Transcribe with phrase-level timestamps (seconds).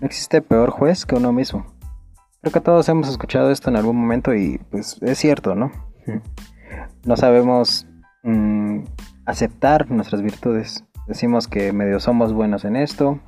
[0.00, 1.66] No existe peor juez que uno mismo.
[2.40, 5.72] Creo que todos hemos escuchado esto en algún momento y pues es cierto, ¿no?
[7.04, 7.86] No sabemos
[8.22, 8.84] mm,
[9.26, 10.84] aceptar nuestras virtudes.
[11.08, 13.18] Decimos que medio somos buenos en esto,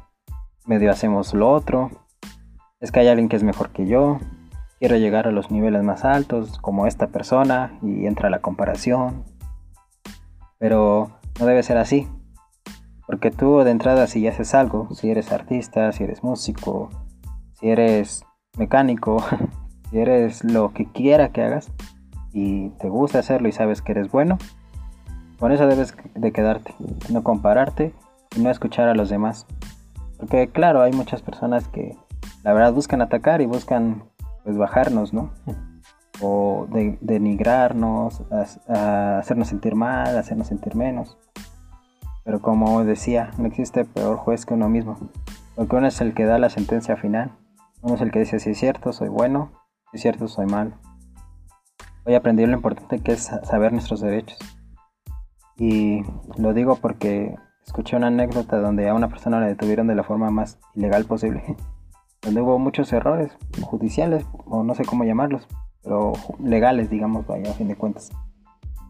[0.64, 1.90] medio hacemos lo otro.
[2.80, 4.18] Es que hay alguien que es mejor que yo.
[4.78, 9.24] Quiero llegar a los niveles más altos como esta persona y entra la comparación.
[10.58, 12.08] Pero no debe ser así.
[13.10, 16.90] Porque tú de entrada si haces algo, si eres artista, si eres músico,
[17.54, 18.24] si eres
[18.56, 19.20] mecánico,
[19.90, 21.72] si eres lo que quiera que hagas
[22.32, 24.38] y te gusta hacerlo y sabes que eres bueno,
[25.40, 26.72] con eso debes de quedarte,
[27.08, 27.92] no compararte
[28.36, 29.44] y no escuchar a los demás.
[30.16, 31.96] Porque claro, hay muchas personas que
[32.44, 34.04] la verdad buscan atacar y buscan
[34.44, 35.32] pues bajarnos, ¿no?
[36.20, 38.22] O denigrarnos,
[38.68, 41.18] hacernos sentir mal, hacernos sentir menos.
[42.30, 44.96] Pero como decía, no existe peor juez que uno mismo,
[45.56, 47.32] porque uno es el que da la sentencia final,
[47.82, 49.50] uno es el que dice si es cierto, soy bueno,
[49.90, 50.70] si es cierto, soy malo.
[52.04, 54.38] Hoy aprendí lo importante que es saber nuestros derechos.
[55.56, 56.02] Y
[56.38, 57.34] lo digo porque
[57.66, 61.56] escuché una anécdota donde a una persona la detuvieron de la forma más ilegal posible,
[62.22, 65.48] donde hubo muchos errores judiciales, o no sé cómo llamarlos,
[65.82, 68.12] pero legales, digamos, vaya, a fin de cuentas.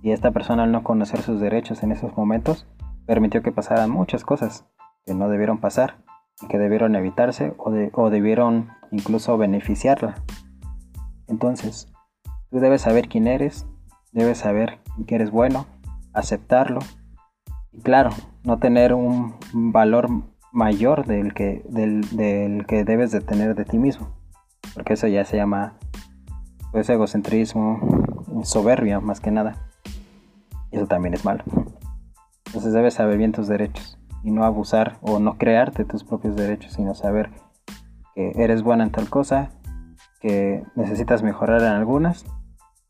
[0.02, 2.66] Y esta persona al no conocer sus derechos en esos momentos,
[3.06, 4.66] permitió que pasaran muchas cosas
[5.06, 5.98] que no debieron pasar
[6.42, 10.16] y que debieron evitarse o, o debieron incluso beneficiarla.
[11.28, 11.88] Entonces,
[12.50, 13.66] tú debes saber quién eres,
[14.12, 15.66] debes saber que eres bueno,
[16.12, 16.80] aceptarlo
[17.72, 18.10] y claro,
[18.42, 20.08] no tener un valor
[20.52, 24.08] mayor del que, del, del que debes de tener de ti mismo,
[24.74, 25.74] porque eso ya se llama
[26.72, 27.80] pues egocentrismo,
[28.44, 29.56] soberbia más que nada.
[30.70, 31.42] Eso también es malo.
[32.50, 36.72] Entonces debes saber bien tus derechos y no abusar o no crearte tus propios derechos,
[36.72, 37.30] sino saber
[38.16, 39.50] que eres buena en tal cosa,
[40.20, 42.24] que necesitas mejorar en algunas,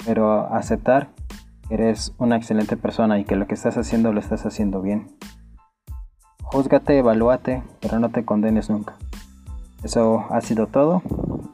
[0.06, 1.10] pero aceptar
[1.68, 5.14] que eres una excelente persona y que lo que estás haciendo lo estás haciendo bien.
[6.42, 8.94] Júzgate, evalúate, pero no te condenes nunca.
[9.82, 11.02] Eso ha sido todo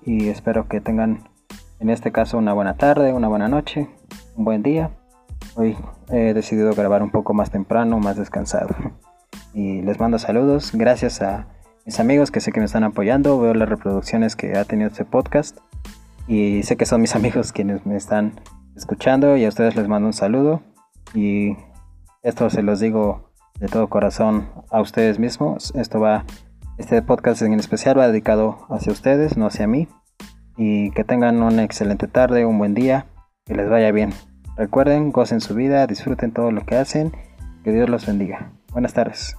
[0.05, 1.28] y espero que tengan
[1.81, 3.91] en este caso una buena tarde, una buena noche,
[4.37, 4.93] un buen día
[5.59, 5.75] Hoy
[6.11, 8.77] he decidido grabar un poco más temprano, más descansado.
[9.55, 10.72] Y les mando saludos.
[10.75, 11.47] Gracias a
[11.87, 13.41] mis amigos que sé que me están apoyando.
[13.41, 15.56] Veo las reproducciones que ha tenido este podcast.
[16.28, 18.39] Y sé que son mis amigos quienes me están
[18.77, 19.34] escuchando.
[19.39, 20.61] Y a ustedes les mando un saludo.
[21.15, 21.56] Y
[22.23, 25.73] esto se los digo de todo corazón a ustedes mismos.
[25.75, 26.27] Esto va,
[26.77, 29.88] este podcast en especial va dedicado hacia ustedes, no hacia mí.
[30.59, 33.06] Y que tengan una excelente tarde, un buen día,
[33.47, 34.12] que les vaya bien.
[34.56, 37.12] Recuerden, gocen su vida, disfruten todo lo que hacen,
[37.62, 38.53] que Dios los bendiga.
[38.72, 39.37] Buenas tardes.